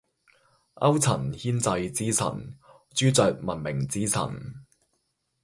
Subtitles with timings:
[0.73, 2.57] 勾陳牽滯之神，
[2.95, 4.19] 朱雀文明之神